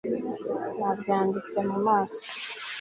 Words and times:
Nabyanditse 0.77 1.57
mu 1.67 1.77
maso 1.85 2.21